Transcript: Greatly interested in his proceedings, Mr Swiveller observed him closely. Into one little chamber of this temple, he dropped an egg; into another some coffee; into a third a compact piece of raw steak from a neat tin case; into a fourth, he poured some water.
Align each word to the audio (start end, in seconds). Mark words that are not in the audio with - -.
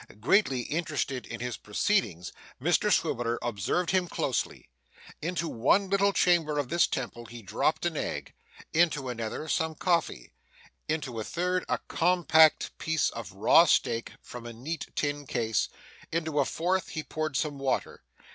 Greatly 0.19 0.61
interested 0.61 1.27
in 1.27 1.41
his 1.41 1.57
proceedings, 1.57 2.33
Mr 2.59 2.91
Swiveller 2.91 3.37
observed 3.43 3.91
him 3.91 4.07
closely. 4.07 4.67
Into 5.21 5.47
one 5.47 5.91
little 5.91 6.11
chamber 6.11 6.57
of 6.57 6.69
this 6.69 6.87
temple, 6.87 7.25
he 7.25 7.43
dropped 7.43 7.85
an 7.85 7.95
egg; 7.95 8.33
into 8.73 9.09
another 9.09 9.47
some 9.47 9.75
coffee; 9.75 10.31
into 10.87 11.19
a 11.19 11.23
third 11.23 11.63
a 11.69 11.77
compact 11.87 12.75
piece 12.79 13.11
of 13.11 13.31
raw 13.33 13.65
steak 13.65 14.13
from 14.23 14.47
a 14.47 14.53
neat 14.53 14.87
tin 14.95 15.27
case; 15.27 15.69
into 16.11 16.39
a 16.39 16.45
fourth, 16.45 16.87
he 16.89 17.03
poured 17.03 17.37
some 17.37 17.59
water. 17.59 18.01